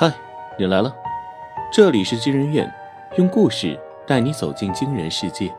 [0.00, 0.10] 嗨，
[0.58, 0.90] 你来了，
[1.70, 2.72] 这里是惊人院，
[3.18, 5.54] 用故事带你走进惊人世界。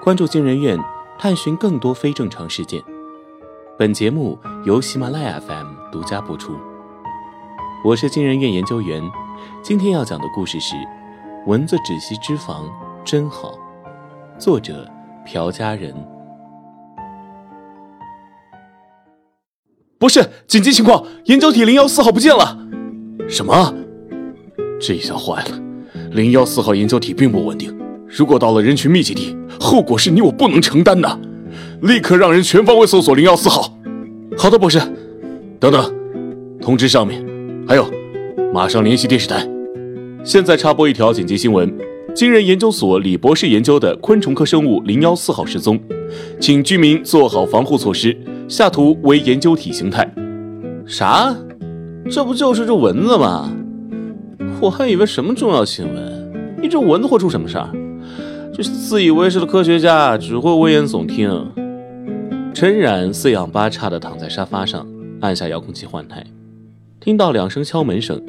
[0.00, 0.78] 关注惊人院，
[1.18, 2.80] 探寻更多非正常事件。
[3.76, 6.56] 本节目由喜马拉雅 FM 独家播出。
[7.84, 9.02] 我是惊人院研究员，
[9.64, 10.76] 今天要讲的故事是
[11.46, 12.70] 《蚊子只吸脂肪
[13.04, 13.50] 真好》，
[14.38, 14.88] 作者
[15.26, 15.92] 朴家人。
[19.98, 22.69] 不是，紧急情况，研究体零幺四号不见了。
[23.28, 23.74] 什么？
[24.80, 25.60] 这下坏了！
[26.12, 31.20] 零幺四号研究体并不稳定，如果到了人群密集地，后果是你我不能承担的。
[31.82, 33.76] 立刻让人全方位搜索零幺四号。
[34.36, 34.80] 好的，博士。
[35.58, 35.94] 等等，
[36.60, 37.24] 通知上面。
[37.68, 37.86] 还有，
[38.52, 39.46] 马上联系电视台。
[40.24, 41.72] 现在插播一条紧急新闻：
[42.14, 45.78] 金人研究所李博士研究的昆虫科生物零幺四号失踪，
[46.40, 48.16] 请居民做好防护措施。
[48.48, 50.10] 下图为研究体形态。
[50.86, 51.36] 啥？
[52.08, 53.50] 这不就是只蚊子吗？
[54.60, 57.68] 我还以为什么重要新闻，一只蚊子会出什么事儿？
[58.54, 61.52] 这自以为是的科学家只会危言耸听。
[62.52, 64.86] 陈冉四仰八叉地躺在沙发上，
[65.20, 66.24] 按下遥控器换台，
[66.98, 68.20] 听到两声敲门声，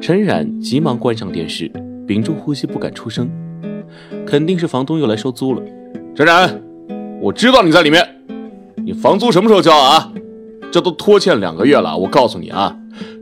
[0.00, 1.70] 陈冉急忙关上电视，
[2.06, 3.30] 屏住呼吸不敢出声。
[4.26, 5.62] 肯定是房东又来收租了。
[6.14, 6.60] 陈冉，
[7.20, 8.04] 我知道你在里面，
[8.76, 10.10] 你房租什么时候交啊？
[10.72, 12.76] 这都拖欠两个月了，我告诉你啊，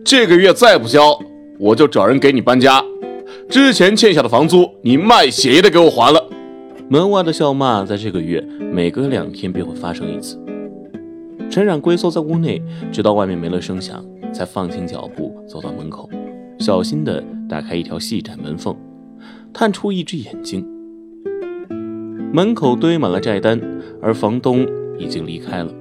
[0.05, 1.19] 这个月再不交，
[1.59, 2.83] 我就找人给你搬家。
[3.49, 6.29] 之前欠下的房租，你卖血也得给我还了。
[6.89, 10.39] 门外的笑骂，在这个月每隔两天便会发生一次。
[11.51, 16.09] 陈冉龟缩在屋内，直到外面没了声响，才放轻脚步走到门口，
[16.59, 18.75] 小心地打开一条细窄门缝，
[19.53, 20.67] 探出一只眼睛。
[22.33, 23.61] 门口堆满了债单，
[24.03, 24.67] 而房东
[24.99, 25.73] 已经离开了。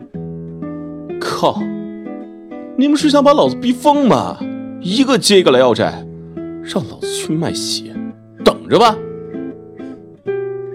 [1.20, 1.62] 靠！
[2.80, 4.38] 你们是想把老子逼疯吗？
[4.82, 6.06] 一个接一个来要债，
[6.62, 7.92] 让老子去卖血，
[8.46, 8.96] 等着吧！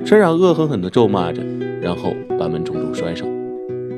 [0.05, 1.41] 陈冉恶狠狠地咒骂着，
[1.81, 3.25] 然后把门重重摔上，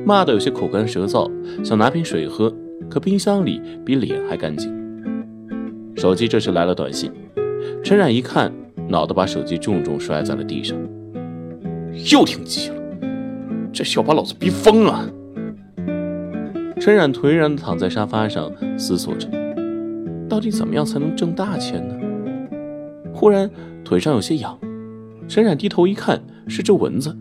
[0.05, 1.27] 骂得有些口干舌燥，
[1.65, 2.53] 想拿瓶水喝，
[2.91, 4.71] 可冰箱里比脸还干净。
[5.95, 7.11] 手机这时来了短信，
[7.83, 8.53] 陈冉一看，
[8.87, 10.77] 脑袋把手机重重摔在了地上。
[12.11, 12.75] 又停机了，
[13.73, 15.09] 这是要把老子逼疯啊！
[16.79, 19.27] 陈冉颓然地躺在沙发上，思索着，
[20.29, 21.95] 到底怎么样才能挣大钱呢？
[23.13, 23.49] 忽然
[23.83, 24.59] 腿上有些痒，
[25.27, 27.15] 陈冉低头一看，是只蚊子。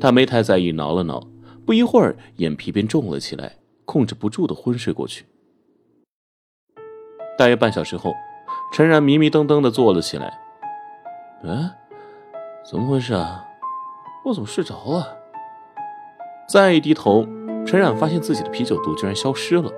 [0.00, 1.22] 他没太在意，挠了挠，
[1.64, 5.26] 不一会儿眼皮便重了起来，控制不住的昏睡过去。
[7.38, 8.14] 大约半小时后，
[8.72, 10.38] 陈冉迷迷瞪瞪地坐了起来。
[11.42, 11.70] 嗯，
[12.68, 13.44] 怎么回事啊？
[14.24, 15.18] 我怎么睡着了？
[16.48, 17.26] 再一低头。
[17.66, 19.70] 陈冉发现自己的啤酒肚居然消失了，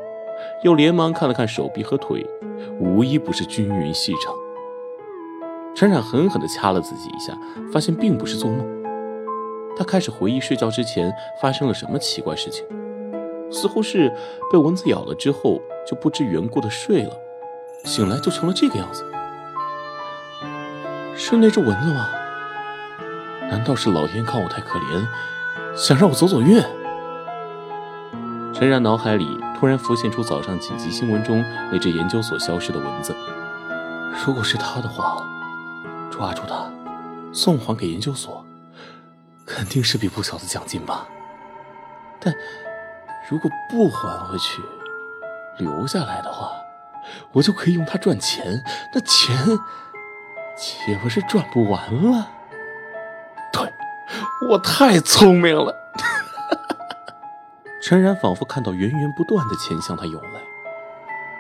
[0.63, 2.25] 又连忙看了看手臂和腿，
[2.79, 4.35] 无一不是均匀细长。
[5.75, 7.33] 陈冉狠狠地掐了自己一下，
[7.73, 8.67] 发现并不是做梦。
[9.75, 11.11] 他开始回忆睡觉之前
[11.41, 12.67] 发生了什么奇怪事情，
[13.51, 14.13] 似乎是
[14.53, 17.17] 被蚊子咬了之后就不知缘故的睡了，
[17.85, 19.03] 醒来就成了这个样子。
[21.15, 22.09] 是那只蚊子吗？
[23.51, 25.07] 难道是老天看我太可怜，
[25.75, 26.63] 想让我走走运？
[28.59, 33.15] 陈然脑海里突然浮现出早上紧急新闻中那只研究所消失的蚊子。
[34.27, 35.25] 如果是他的话，
[36.11, 36.69] 抓住他，
[37.33, 38.45] 送还给研究所，
[39.47, 41.07] 肯定是笔不小的奖金吧。
[42.19, 42.35] 但
[43.31, 44.61] 如果不还回去，
[45.59, 46.51] 留下来的话，
[47.31, 48.65] 我就可以用它赚钱。
[48.93, 49.37] 那钱
[50.57, 51.81] 岂不是赚不完
[52.11, 52.27] 了？
[53.53, 53.73] 对，
[54.49, 55.78] 我太聪明了。
[57.89, 60.43] 陈然仿佛看到源源不断的钱向他涌来，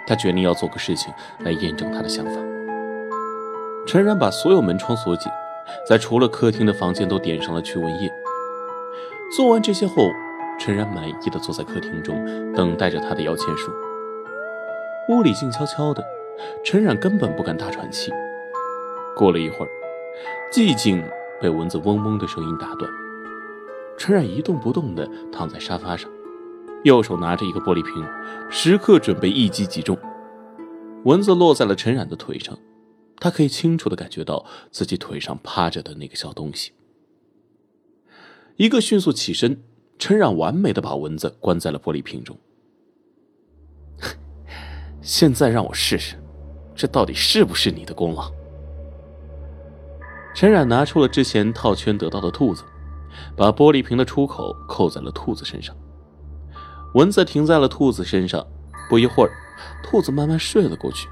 [0.06, 2.40] 他决定要做个事情来验证他的想法。
[3.86, 5.30] 陈然把所有门窗锁紧，
[5.86, 8.10] 在除了客厅的房间都点上了驱蚊液。
[9.36, 10.10] 做完这些后，
[10.58, 13.70] 陈然满意的坐在客厅中，等待着他的摇钱树。
[15.10, 16.02] 屋里静悄悄的，
[16.64, 18.10] 陈然根本不敢大喘气。
[19.14, 19.68] 过了一会儿，
[20.50, 21.04] 寂静
[21.42, 22.90] 被蚊子嗡嗡的声音打断。
[23.98, 26.10] 陈然一动不动的躺在沙发上。
[26.84, 28.06] 右手拿着一个玻璃瓶，
[28.50, 29.98] 时刻准备一击即中。
[31.04, 32.58] 蚊子落在了陈冉的腿上，
[33.18, 36.72] 他可以清楚的感觉到自己腿上趴着的那个小东西。
[38.56, 39.62] 一个迅速起身，
[39.98, 42.36] 陈冉完美的把蚊子关在了玻璃瓶中。
[45.02, 46.16] 现在让我试试，
[46.74, 48.32] 这到底是不是你的功劳？
[50.34, 52.62] 陈冉拿出了之前套圈得到的兔子，
[53.36, 55.76] 把玻璃瓶的出口扣在了兔子身上。
[56.94, 58.46] 蚊子停在了兔子身上，
[58.88, 59.30] 不一会儿，
[59.82, 61.08] 兔子慢慢睡了过去，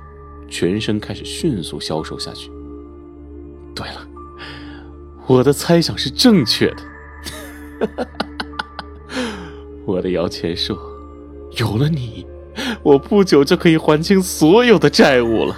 [0.49, 2.50] 全身开始迅速消瘦下去。
[3.75, 4.06] 对了，
[5.26, 6.76] 我的猜想是正确的。
[9.84, 10.76] 我的摇钱树，
[11.58, 12.26] 有了你，
[12.82, 15.55] 我不久就可以还清所有的债务了。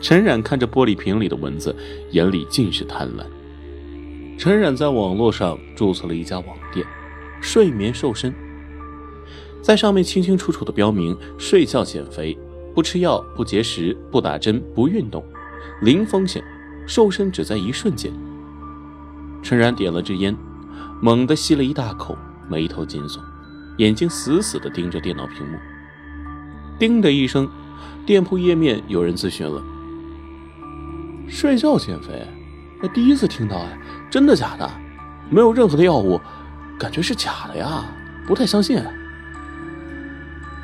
[0.00, 1.74] 陈冉看着玻璃瓶里的蚊子，
[2.10, 3.24] 眼里尽是贪婪。
[4.36, 6.86] 陈冉在网络上注册了一家网店，
[7.40, 8.34] 睡眠瘦身，
[9.68, 12.34] 在上面清清楚楚的标明：睡觉减肥，
[12.74, 15.22] 不吃药，不节食，不打针，不运动。
[15.82, 16.42] 零风险，
[16.86, 18.10] 瘦身只在一瞬间。
[19.42, 20.34] 陈然点了支烟，
[21.02, 22.16] 猛地吸了一大口，
[22.48, 23.22] 眉头紧锁，
[23.76, 25.58] 眼睛死死地盯着电脑屏幕。
[26.78, 27.46] 叮的一声，
[28.06, 29.62] 店铺页面有人咨询了
[31.28, 32.26] ：“睡觉减肥？
[32.80, 33.78] 那第一次听到哎，
[34.10, 34.66] 真的假的？
[35.28, 36.18] 没有任何的药物，
[36.78, 37.84] 感觉是假的呀，
[38.26, 38.82] 不太相信。”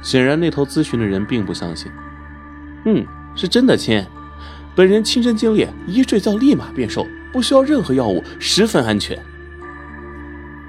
[0.04, 1.90] 显然，那头咨询的人并不相信。
[2.84, 3.04] 嗯，
[3.34, 4.04] 是真的，亲。
[4.76, 9.18] 本人亲身经历，一睡觉立马变瘦，不需要任何药物，十分安全。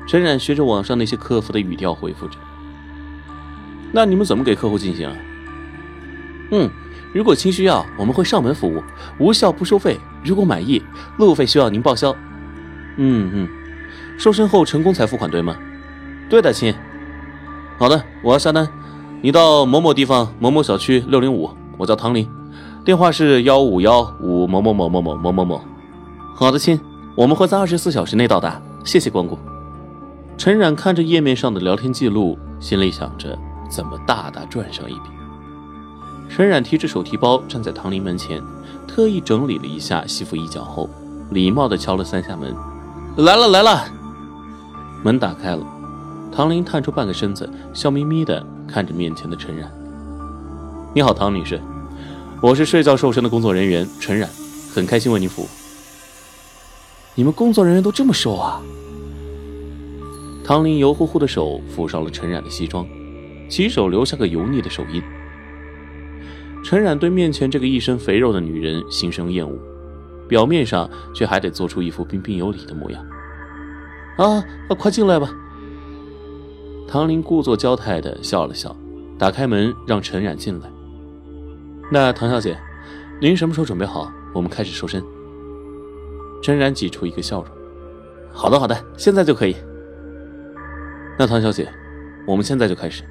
[0.08, 2.38] 陈冉学着网上那些客服的语调回复着
[3.92, 5.16] ：“那你们怎么给客户进行啊
[6.52, 6.70] ？”“嗯，
[7.14, 8.82] 如果亲需要，我们会上门服务，
[9.18, 10.00] 无效不收费。
[10.24, 10.82] 如果满意，
[11.18, 12.16] 路费需要您报销。
[12.96, 13.50] ”“嗯嗯，
[14.18, 15.58] 瘦身后成功才付款对吗
[16.30, 16.74] ？”“对的，亲。
[17.78, 18.66] ”“好的，我要下单，
[19.22, 22.28] 你到某某地方某某小区六零五，我叫唐林。”
[22.86, 25.62] 电话是幺五幺五某某某某某某某某。
[26.36, 26.80] 好的，亲，
[27.16, 28.62] 我们会在二十四小时内到达。
[28.84, 29.40] 谢谢光顾。
[30.38, 33.36] 陈冉看着页面上的聊天记录，心里想着
[33.68, 35.10] 怎么大大赚上一笔。
[36.30, 38.40] 陈冉提着手提包站在唐林门前，
[38.88, 40.88] 特意整理了一下西服衣角后，
[41.32, 42.56] 礼貌地敲了三下门。
[43.18, 43.86] 来了来了。
[45.04, 45.66] 门打开了，
[46.32, 48.46] 唐林探出半个身子，笑眯眯的
[48.76, 49.72] 看着面前的陈冉。
[50.94, 51.58] 你好，唐女士。
[52.42, 54.30] 我是睡觉瘦身的工作人员陈冉，
[54.70, 55.48] 很开心为您服务。
[57.16, 58.62] 你们工作人员都这么瘦啊？
[60.44, 62.86] 唐林油乎乎的手抚上了陈冉的西装，
[63.48, 65.02] 起手留下个油腻的手印。
[66.62, 69.58] 陈冉对面前这个一身肥肉的女人心生厌恶，
[70.28, 73.02] 表面上却还得做出一副彬彬有礼的模样。
[74.18, 74.44] 啊，
[74.78, 75.34] 快进来吧。
[76.88, 78.76] 唐林故作娇态的笑了笑，
[79.18, 80.70] 打开门让陈冉进来。
[81.92, 82.58] 那唐小姐，
[83.20, 84.12] 您什么时候准备好？
[84.34, 85.04] 我们开始瘦身。
[86.44, 87.52] 陈然挤出一个笑容。
[88.32, 89.56] 好的，好的，现在就可以。
[91.18, 91.68] 那唐小姐，
[92.28, 93.04] 我们现在就开始。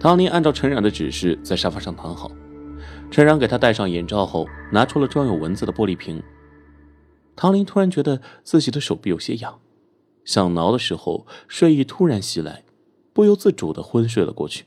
[0.00, 2.30] 唐林按照陈冉的指示，在沙发上躺好。
[3.10, 6.20] 陈冉给他戴上眼罩后，拿出了装有蚊子的玻璃瓶。
[7.36, 9.60] 唐林突然觉得自己的手臂有些痒，
[10.24, 12.64] 想挠的时候，睡意突然袭来，
[13.12, 14.64] 不由自主的昏睡了过去。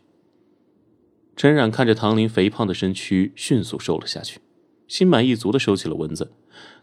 [1.35, 4.39] 陈冉看着唐林肥胖的身躯迅速瘦了下去，
[4.87, 6.31] 心满意足的收起了蚊子，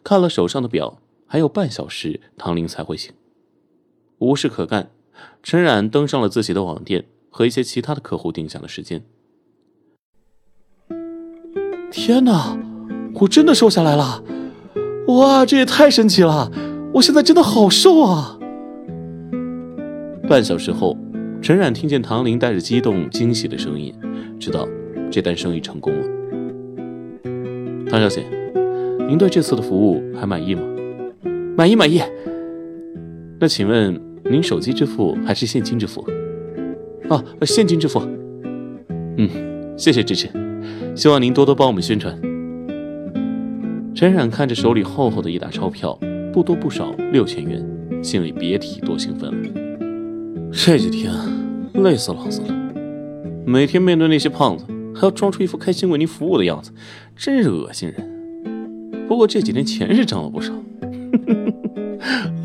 [0.04, 3.12] 看了手上的表，还有半小时唐林才会醒。
[4.18, 4.90] 无事可干，
[5.42, 9.04] 陈冉登上了自己的网店，和一些其他的客户定下了时间。
[11.90, 12.58] 天哪，
[13.14, 14.22] 我真的瘦下来了！
[15.08, 16.50] 哇，这也太神奇了！
[16.94, 18.38] 我现在真的好瘦啊！
[20.32, 20.96] 半小时后。
[21.42, 23.92] 陈冉听见唐林带着激动、惊喜的声音，
[24.40, 24.66] 知道
[25.10, 26.06] 这单生意成功了。
[27.86, 28.24] 唐小姐，
[29.06, 30.62] 您对这次的服务还满意吗？
[31.54, 32.00] 满意，满意。
[33.38, 36.02] 那请问您手机支付还是现金支付？
[37.10, 38.00] 啊，现金支付。
[39.18, 39.28] 嗯，
[39.76, 40.30] 谢谢支持，
[40.94, 42.18] 希望您多多帮我们宣传。
[43.94, 45.98] 陈冉看着手里厚厚的一沓钞票，
[46.32, 47.62] 不多不少六千元，
[48.02, 49.51] 心里别提多兴奋了。
[50.54, 51.10] 这几天
[51.74, 52.48] 累死老子了，
[53.44, 56.70] 每天面对那些胖子，还要装出一副开心为您服务的样子，
[57.16, 59.06] 真是恶心人。
[59.08, 60.52] 不过这几天钱是挣了不少，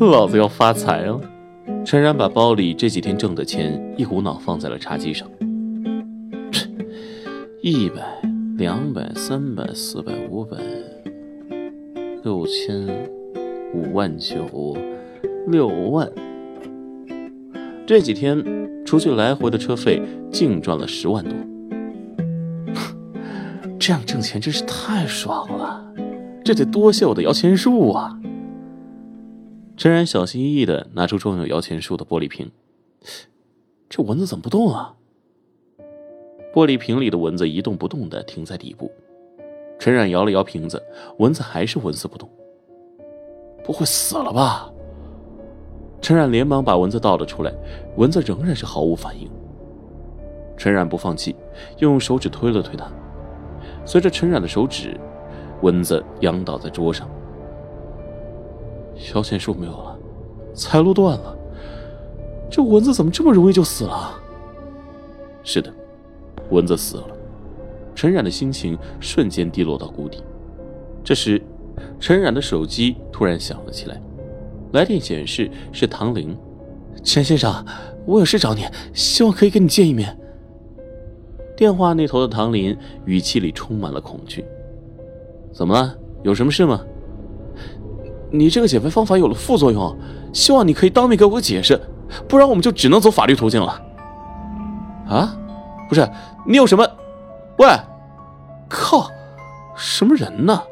[0.00, 1.20] 老子要发财了。
[1.84, 5.28] 陈然把包里这几天挣的钱一股脑放在了茶几上，
[7.62, 8.02] 一百、
[8.56, 10.56] 两百、三百、四百、五百、
[12.24, 12.86] 六千、
[13.74, 14.76] 五万九、
[15.46, 16.10] 六万。
[17.88, 18.44] 这几天，
[18.84, 21.32] 除去来回的车费，净赚了十万多。
[23.80, 25.90] 这样挣钱真是太爽了，
[26.44, 28.20] 这得多谢我的摇钱树啊！
[29.74, 32.50] 陈然小心翼翼的拿出装有摇钱树的玻璃瓶，
[33.88, 34.94] 这蚊子怎么不动啊？
[36.52, 38.92] 玻璃瓶里的蚊子一动不动的停在底部。
[39.78, 40.82] 陈然摇了摇瓶子，
[41.20, 42.28] 蚊子还是纹丝不动。
[43.64, 44.70] 不会死了吧？
[46.00, 47.52] 陈冉连忙把蚊子倒了出来，
[47.96, 49.28] 蚊子仍然是毫无反应。
[50.56, 51.36] 陈冉不放弃，
[51.78, 52.86] 用手指推了推它，
[53.84, 54.98] 随着陈冉的手指，
[55.62, 57.08] 蚊子仰倒在桌上。
[59.14, 59.96] 摇钱树没有了，
[60.54, 61.36] 财路断了，
[62.50, 64.20] 这蚊子怎么这么容易就死了？
[65.44, 65.72] 是的，
[66.50, 67.04] 蚊子死了。
[67.94, 70.22] 陈冉的心情瞬间低落到谷底。
[71.04, 71.40] 这时，
[72.00, 74.00] 陈冉的手机突然响了起来，
[74.72, 76.36] 来电显示是唐玲。
[77.02, 77.64] 陈先生，
[78.06, 80.16] 我有事找你，希望可以跟你见一面。
[81.56, 84.44] 电话那头的唐林语气里充满了恐惧。
[85.52, 85.94] 怎么了？
[86.22, 86.80] 有什么事吗？
[88.30, 89.96] 你这个减肥方法有了副作用，
[90.32, 91.80] 希望你可以当面给我个解释，
[92.28, 93.82] 不然我们就只能走法律途径了。
[95.08, 95.34] 啊？
[95.88, 96.06] 不是，
[96.46, 96.86] 你有什么？
[97.58, 97.66] 喂，
[98.68, 99.10] 靠，
[99.74, 100.62] 什么人呢？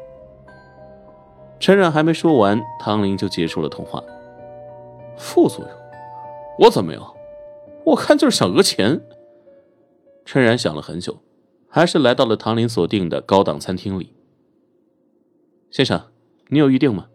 [1.59, 4.03] 陈冉还没说完，唐林就结束了通话。
[5.17, 5.69] 副作用？
[6.59, 7.17] 我怎么没有？
[7.83, 9.01] 我看就是想讹钱。
[10.25, 11.19] 陈冉想了很久，
[11.69, 14.13] 还是来到了唐林所定的高档餐厅里。
[15.71, 16.11] 先生，
[16.49, 17.07] 你有预定吗？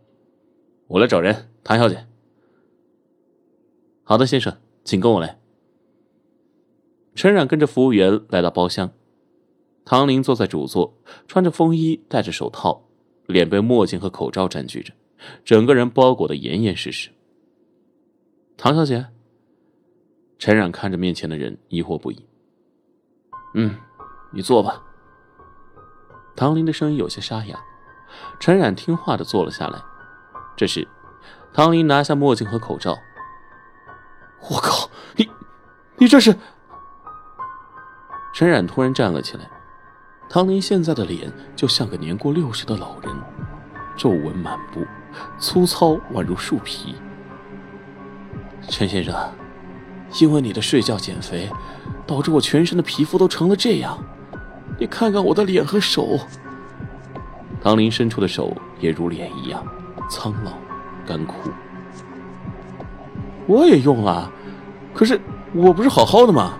[0.88, 2.06] 我来找人，唐小姐。
[4.02, 5.38] 好的，先生，请跟我来。
[7.14, 8.90] 陈冉跟着服务员来到包厢，
[9.84, 10.94] 唐林坐在主座，
[11.28, 12.82] 穿着风衣，戴着手套，
[13.26, 14.92] 脸被墨镜和口罩占据着，
[15.44, 17.10] 整个人包裹的严严实实。
[18.56, 19.06] 唐小姐，
[20.38, 22.26] 陈冉看着面前的人，疑惑不已。
[23.54, 23.76] 嗯，
[24.32, 24.82] 你坐吧。
[26.34, 27.60] 唐林的声音有些沙哑，
[28.40, 29.82] 陈冉听话的坐了下来。
[30.56, 30.86] 这时，
[31.52, 32.98] 唐林拿下墨镜和口罩。
[34.50, 35.28] 我靠，你，
[35.98, 36.36] 你这是？
[38.34, 39.50] 陈冉突然站了起来。
[40.32, 43.14] 唐林现在的脸就像个年过六十的老人，
[43.98, 44.80] 皱纹满布，
[45.38, 46.94] 粗糙宛如树皮。
[48.66, 49.14] 陈先生，
[50.22, 51.50] 因为你的睡觉减肥，
[52.06, 54.02] 导致我全身的皮肤都成了这样。
[54.78, 56.18] 你看看我的脸和手。
[57.60, 59.62] 唐林伸出的手也如脸一样。
[60.08, 60.52] 苍老，
[61.06, 61.50] 干枯。
[63.46, 64.32] 我也用了，
[64.94, 65.20] 可是
[65.52, 66.54] 我不是好好的吗？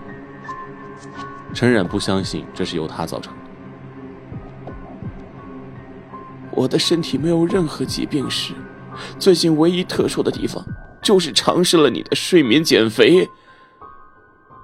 [1.55, 3.42] 陈冉不相信这是由他造成的。
[6.53, 8.55] 我的身体没有任何疾病时，
[9.19, 10.65] 最近唯一特殊的地方
[11.03, 13.29] 就是尝试了你的睡眠减肥。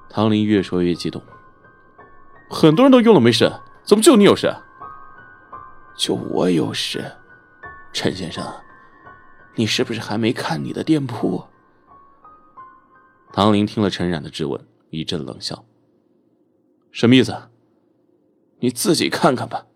[0.09, 1.23] 唐林越说越激动。
[2.51, 3.53] 很多人都用了没事，
[3.85, 4.55] 怎么就你有事？
[5.97, 7.13] 就我有事，
[7.93, 8.45] 陈先生。
[9.55, 11.45] 你是不是还没看你的店铺？
[13.33, 15.65] 唐林听了陈冉的质问，一阵冷笑
[16.93, 17.35] ：“什么意思？
[18.61, 19.67] 你自己看看吧。”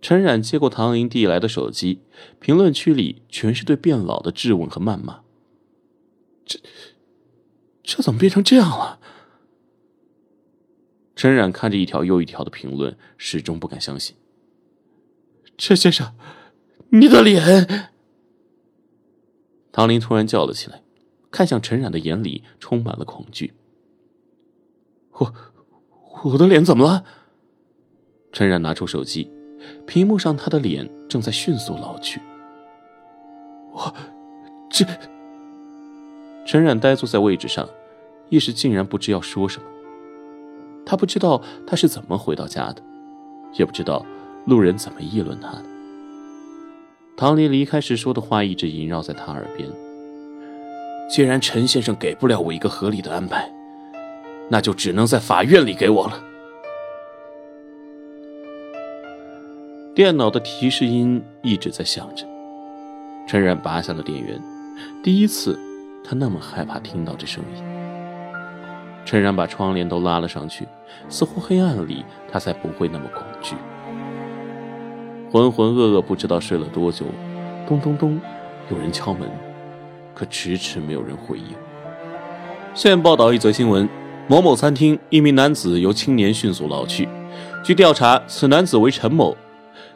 [0.00, 2.00] 陈冉接过唐林递来的手机，
[2.40, 5.20] 评论区里全是对变老的质问和谩骂。
[6.44, 6.58] 这，
[7.82, 8.98] 这怎么变成这样了？
[11.14, 14.16] 陈冉看着一条又一条的评论，始终不敢相信。
[15.58, 16.14] 陈先生，
[16.88, 17.90] 你的脸……
[19.70, 20.82] 唐林突然叫了起来，
[21.30, 23.52] 看向陈冉的眼里充满了恐惧。
[25.12, 25.34] 我，
[26.24, 27.04] 我的脸怎么了？
[28.32, 29.30] 陈冉拿出手机，
[29.86, 32.20] 屏幕上他的脸正在迅速老去。
[33.72, 33.92] 我，
[34.68, 34.84] 这……
[36.46, 37.68] 陈冉呆坐在位置上，
[38.28, 39.68] 一时竟然不知要说什么。
[40.84, 42.82] 他不知道他是怎么回到家的，
[43.52, 44.04] 也不知道
[44.46, 45.62] 路人怎么议论他的。
[47.16, 49.68] 唐林离开时说的话一直萦绕在他耳边。
[51.08, 53.52] 既然陈先生给不了我一个合理的安排，
[54.48, 56.24] 那就只能在法院里给我了。
[60.00, 62.24] 电脑的提示音一直在响着。
[63.28, 64.40] 陈然拔下了电源，
[65.02, 65.60] 第一次，
[66.02, 67.62] 他那么害怕听到这声音。
[69.04, 70.66] 陈然把窗帘都拉了上去，
[71.10, 72.02] 似乎黑暗里
[72.32, 73.54] 他才不会那么恐惧。
[75.30, 77.04] 浑浑噩噩，不知道睡了多久。
[77.68, 78.18] 咚咚咚，
[78.70, 79.28] 有人敲门，
[80.14, 81.44] 可迟迟没有人回应。
[82.74, 83.86] 现报道一则新闻：
[84.26, 87.06] 某某餐厅一名男子由青年迅速老去。
[87.62, 89.36] 据调查，此男子为陈某，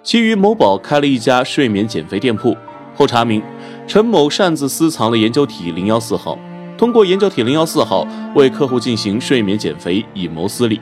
[0.05, 2.55] 其于某宝开了一家睡眠减肥店铺。
[2.95, 3.43] 后查明，
[3.87, 6.39] 陈某擅自私藏了研究体零幺四号，
[6.77, 10.79] 通过研究体零幺四号为客户进行睡眠减肥，以谋私利。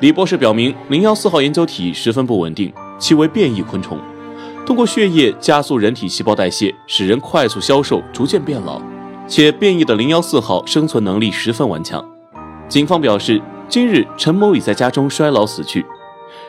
[0.00, 2.70] 李博士表明，零幺四号研究体十分不稳定。
[2.98, 3.98] 其为变异昆虫，
[4.64, 8.80] 通过血液加速人体细胞代谢，使人快速消瘦、逐渐变老。
[9.26, 12.04] 且变异的零幺四号生存能力十分顽强。
[12.68, 15.84] 警方表示，今日陈某已在家中衰老死去。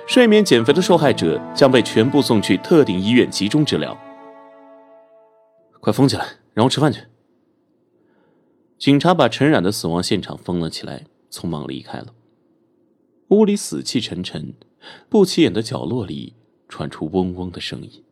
[0.05, 3.97] 睡眠减肥的受害者将被全部送去特定医院集中治疗。
[5.79, 7.01] 快封起来，让我吃饭去。
[8.77, 12.07] 警察把陈冉的死亡现场封了起来，匆忙离开了。
[13.29, 14.53] 屋里死气沉沉。
[15.09, 16.33] 不起眼的角落里
[16.67, 18.03] 传出嗡嗡的声音。